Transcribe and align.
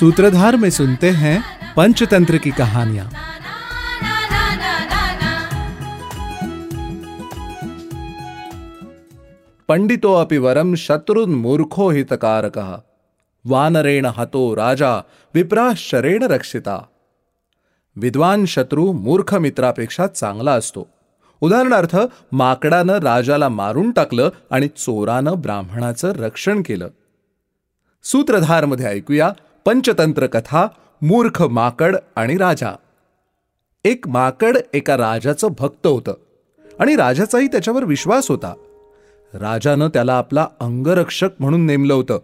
सूत्रधार 0.00 0.56
में 0.56 0.70
सुनते 0.70 1.10
हैं 1.10 1.42
पंचतंत्र 1.76 2.36
की 2.36 2.50
कहानियां। 2.50 3.06
पंडितो 9.68 10.14
अपि 10.14 10.38
वरम 10.38 10.74
शत्रुन 10.74 11.34
मूर्खो 11.34 11.90
हितकारक। 11.90 12.58
वानरेण 13.44 14.06
हतो 14.06 14.56
राजा 14.56 14.96
विप्राश्चरेण 15.34 16.22
रक्षिता। 16.22 16.78
विद्वान 17.96 18.44
शत्रू 18.44 18.92
मूर्ख 18.92 19.34
मित्रापेक्षा 19.34 20.06
चांगला 20.06 20.52
असतो। 20.52 20.86
उदाहरणार्थ 21.40 21.96
माकडानं 22.32 22.92
राजाला 22.92 23.48
मारून 23.48 23.90
टाकलं 23.90 24.28
आणि 24.50 24.68
चोरानं 24.68 25.32
ब्राह्मणाचं 25.32 26.12
रक्षण 26.12 26.62
केलं। 26.62 26.88
सूत्रधारमध्ये 28.04 28.86
ऐकूया 28.86 29.32
पंचतंत्र 29.64 30.26
कथा 30.26 30.66
मूर्ख 31.02 31.42
माकड 31.42 31.96
आणि 32.16 32.36
राजा. 32.36 32.76
एक 33.84 34.08
माकड 34.08 34.56
एका 34.74 34.96
राजाचं 34.96 35.48
भक्त 35.58 35.86
होतं 35.86 36.14
आणि 36.80 36.96
राजाचाही 36.96 37.46
त्याच्यावर 37.46 37.84
विश्वास 37.84 38.28
होता. 38.28 38.54
राजानं 39.34 39.88
त्याला 39.88 40.18
आपला 40.18 40.46
अंगरक्षक 40.60 41.28
म्हणून 41.38 41.66
नेमलं 41.66 41.94
होतं. 41.94 42.18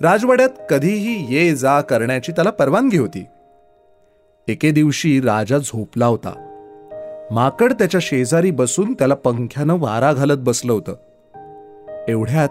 राजवाड्यात 0.00 0.48
कधीही 0.70 1.34
ये 1.34 1.56
जा 1.56 1.80
करण्याची 1.80 2.32
त्याला 2.32 2.50
परवानगी 2.50 2.98
होती. 2.98 3.24
एके 4.48 4.70
दिवशी 4.70 5.20
राजा 5.20 5.58
झोपला 5.58 6.06
होता. 6.06 6.32
माकड 7.30 7.72
त्याच्या 7.72 8.00
शेजारी 8.02 8.50
बसून 8.50 8.92
त्याला 8.92 9.14
पंख्यानं 9.14 9.74
वारा 9.78 10.12
घालत 10.12 10.38
बसलं 10.38 10.72
होतं. 10.72 10.94
एवढ्यात 12.08 12.48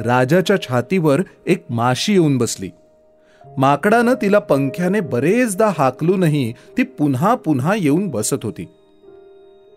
राजाच्या 0.00 0.62
छातीवर 0.62 1.20
एक 1.46 1.64
माशी 1.70 2.12
येऊन 2.12 2.38
बसली. 2.38 2.70
माकडानं 3.58 4.14
तिला 4.22 4.38
पंख्याने 4.38 5.00
बरेचदा 5.00 5.72
हाकलूनही 5.78 6.52
ती 6.52 6.82
पुन्हा 6.82 7.34
पुन्हा 7.34 7.74
येऊन 7.74 8.08
बसत 8.08 8.36
होती. 8.42 8.68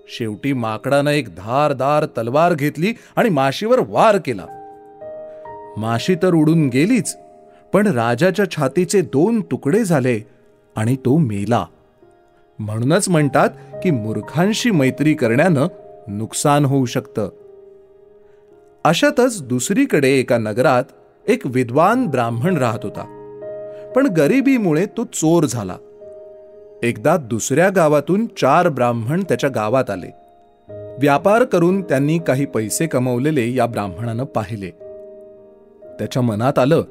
शेवटी 0.08 0.54
माकडानं 0.54 1.12
एक 1.12 1.36
धारदार 1.36 2.06
तलवार 2.06 2.54
घेतली 2.54 2.94
आणि 3.16 3.30
माशीवर 3.30 3.80
वार 3.88 4.18
केला. 4.18 4.46
माशी 5.78 6.16
तर 6.16 6.34
उडून 6.34 6.68
गेलीच 6.68 7.18
पण 7.74 7.88
राजाच्या 7.88 8.52
छातीचे 8.52 9.02
दोन 9.02 9.42
तुकडे 9.42 9.84
झाले 9.84 10.20
आणि 10.76 10.96
तो 10.96 11.18
मेला. 11.18 11.66
म्हणूनच 12.60 13.10
म्हणतात 13.10 13.50
की 13.84 13.92
मूर्खांशी 13.92 14.72
मैत्री 14.72 15.14
करण्यानं 15.14 15.68
नुकसान 16.08 16.66
होऊ 16.66 16.86
शकतं. 16.86 17.30
अशातच 18.84 19.44
दुसरीकडे 19.44 20.10
एका 20.10 20.38
नगरात 20.38 20.84
एक 21.28 21.42
विद्वान 21.46 22.06
ब्राह्मण 22.08 22.58
राहत 22.58 22.80
होता. 22.84 23.19
पण 23.96 24.08
गरिबीमुळे 24.08 24.86
तो 24.86 25.04
चोर 25.04 25.46
झाला. 25.46 25.76
एकदा 26.84 27.18
दुसऱ्या 27.18 27.70
गावातून 27.70 28.26
चार 28.26 28.70
ब्राह्मण 28.70 29.24
त्याच्या 29.24 29.50
गावात 29.50 29.90
आले. 29.90 30.08
व्यापार 31.00 31.44
करून 31.44 31.82
त्यांनी 31.82 32.20
काही 32.20 32.46
पैसे 32.46 32.88
कमवलेले 32.88 33.54
या 33.54 33.66
ब्राह्मणानं 33.66 34.24
पाहिले. 34.24 34.70
त्याच्या 36.00 36.22
मनात 36.22 36.60
आलं 36.60 36.82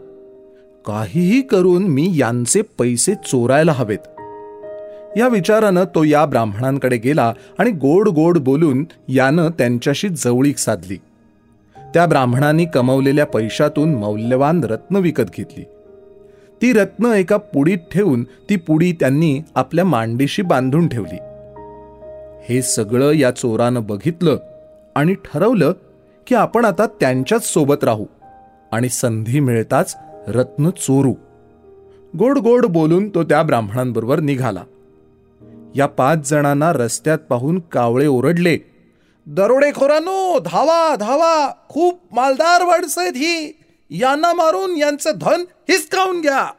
काहीही 0.86 1.42
करून 1.42 1.82
मी 1.82 2.10
यांचे 2.14 2.62
पैसे 2.62 3.14
चोरायला 3.14 3.72
हवेत. 3.72 4.20
या 5.19 5.28
विचारानं 5.28 5.84
तो 5.84 6.04
या 6.04 6.26
ब्राह्मणांकडे 6.26 6.96
गेला 6.96 7.34
आणि 7.58 7.70
गोड 7.70 8.08
गोड 8.08 8.38
बोलून 8.38 8.84
यानं 9.08 9.48
त्यांच्याशी 9.48 10.08
जवळीक 10.08 10.58
साधली. 10.58 10.96
त्या 11.94 12.06
ब्राह्मणांनी 12.06 12.64
कमवलेल्या 12.64 13.26
पैशातून 13.26 13.94
मौल्यवान 13.94 14.64
रत्न 14.64 14.96
विकत 14.96 15.30
घेतली. 15.36 15.64
ती 16.62 16.72
रत्न 16.72 17.06
एका 17.06 17.36
पुडीत 17.36 17.78
ठेवून 17.92 18.24
ती 18.24 18.56
पुडी 18.56 18.92
त्यांनी 18.92 19.41
आपल्या 19.54 19.84
मांडीशी 19.84 20.42
बांधून 20.42 20.88
ठेवली. 20.88 21.19
हे 22.44 22.62
सगळं 22.62 23.12
या 23.12 23.30
चोरानं 23.30 23.86
बघितलं 23.86 24.36
आणि 24.94 25.14
ठरवलं 25.14 25.72
की 26.26 26.34
आपण 26.34 26.64
आता 26.64 26.86
त्यांच्याच 26.86 27.44
सोबत 27.44 27.84
राहू 27.84 28.04
आणि 28.72 28.88
संधी 28.88 29.41
मिळताच 29.41 29.96
रत्न 30.28 30.70
चोरू. 30.70 31.14
गोड 32.19 32.38
गोड 32.38 32.66
बोलून 32.66 33.08
तो 33.08 33.22
त्या 33.25 33.42
ब्राह्मणांबरोबर 33.42 34.20
निघाला. 34.20 34.62
या 35.75 35.86
पाच 35.86 36.30
जणांना 36.30 36.72
रस्त्यात 36.72 37.19
पाहून 37.19 37.58
कावळे 37.58 38.06
ओरडले 38.06 38.58
दरोडेखोरानो 39.26 40.38
धावा 40.38 40.96
धावा 40.96 41.52
खूप 41.69 42.00
मालदार 42.12 42.64
माणसं 42.64 43.00
आहेत 43.00 43.12
ही. 43.16 43.57
यांना 43.91 44.32
मारून 44.32 44.76
यांचं 44.76 45.10
धन 45.21 45.44
हिसकावून 45.69 46.21
घ्या. 46.21 46.53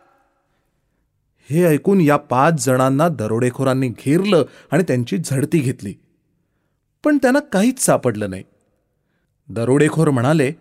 हे 1.50 1.66
ऐकून 1.66 2.02
या 2.02 2.18
पाच 2.18 2.66
जणांना 2.66 3.10
दरोडेखोरांनी 3.10 3.88
घेरलं 3.88 4.44
आणि 4.72 4.84
त्यांची 4.84 5.18
झडती 5.18 5.60
घेतली. 5.60 5.94
पण 7.04 7.18
त्यांना 7.18 7.40
काहीच 7.40 7.80
सापडलं 7.80 8.30
नाही. 8.30 8.44
दरोडेखोर 9.50 10.10
म्हणाले 10.10 10.52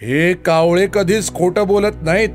हे 0.00 0.32
कावळे 0.32 0.88
कधीच 0.94 1.34
खोटं 1.34 1.66
बोलत 1.66 2.02
नाहीत. 2.02 2.28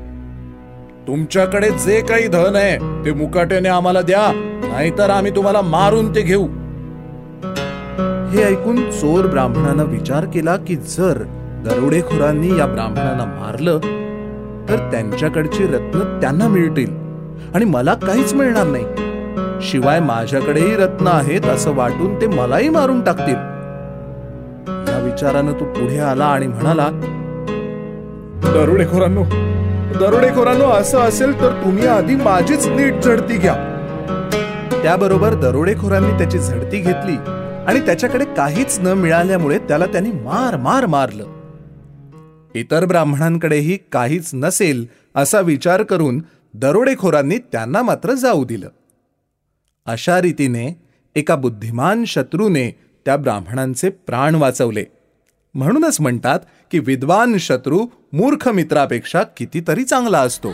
तुमच्याकडे 1.06 1.70
जे 1.70 2.00
काही 2.00 2.28
धन 2.28 2.56
आहे 2.56 3.04
ते 3.04 3.12
मुकाट्याने 3.12 3.68
आम्हाला 3.68 4.00
द्या 4.00 4.32
नाहीतर 4.68 5.10
आम्ही 5.10 5.36
तुम्हाला 5.36 5.60
मारून 5.60 6.14
ते 6.14 6.22
घेऊ. 6.22 6.46
हे 8.30 8.42
ऐकून 8.42 8.90
चोर 8.90 9.26
ब्राह्मणानं 9.26 9.84
विचार 9.84 10.24
केला 10.24 10.56
की 10.56 10.76
जर 10.76 11.35
दरोडेखोरांनी 11.66 12.58
या 12.58 12.66
ब्राह्मणांना 12.66 13.24
मारलं 13.24 13.78
तर 14.68 14.78
त्यांच्याकडची 14.90 15.64
रत्न 15.66 16.20
त्यांना 16.20 16.48
मिळतील 16.48 16.90
आणि 17.54 17.64
मला 17.64 17.94
काहीच 17.94 18.34
मिळणार 18.34 18.66
नाही. 18.66 18.84
शिवाय 19.62 20.00
माझ्याकडेही 20.00 20.76
रत्न 20.76 21.06
आहेत 21.06 21.46
असं 21.46 21.74
वाटून 21.74 22.20
ते 22.20 22.26
मलाही 22.26 22.68
मारून 22.68 23.00
टाकतील. 23.00 23.34
या 24.88 24.98
विचारानं 25.04 25.52
तो 25.52 25.64
पुढे 25.64 25.98
आला 25.98 26.24
आणि 26.24 26.46
म्हणाला 26.46 26.88
दरोडेखोरांनो 28.52 29.24
दरोडेखोरांनो 29.98 30.70
असं 30.70 30.98
असेल 30.98 31.40
तर 31.40 31.52
तुम्ही 31.64 31.86
आधी 31.86 32.16
माझीच 32.16 32.68
नीट 32.68 33.02
झडती 33.02 33.36
घ्या. 33.36 33.54
त्याबरोबर 34.82 35.34
दरोडेखोरांनी 35.34 36.18
त्याची 36.18 36.38
झडती 36.38 36.78
घेतली 36.78 37.16
आणि 37.66 37.80
त्याच्याकडे 37.80 38.24
काहीच 38.24 38.78
न 38.80 38.86
मिळाल्यामुळे 38.86 39.58
त्याला 39.58 39.86
त्यांनी 39.86 40.10
मार 40.12 40.56
मार 40.56 40.86
मारलं. 40.86 41.24
इतर 42.56 42.84
ब्राह्मणांकडेही 42.84 43.78
काहीच 43.92 44.30
नसेल 44.34 44.86
असा 45.14 45.40
विचार 45.40 45.82
करून 45.82 46.22
दरोडेखोरांनी 46.54 47.38
त्यांना 47.38 47.82
मात्र 47.82 48.12
जाऊ 48.12 48.44
दिलं. 48.44 48.68
अशा 49.86 50.20
रीतीने 50.20 50.82
एका 51.14 51.36
बुद्धिमान 51.36 52.04
शत्रूने 52.04 52.70
त्या 53.04 53.16
ब्राह्मणांचे 53.16 53.88
प्राण 53.88 54.34
वाचवले. 54.34 54.84
म्हणूनच 55.54 56.00
म्हणतात 56.00 56.40
की 56.70 56.78
विद्वान 56.78 57.38
शत्रू 57.38 57.86
मूर्ख 58.12 58.48
मित्रापेक्षा 58.48 59.22
कितीतरी 59.22 59.84
चांगला 59.84 60.20
असतो. 60.20 60.52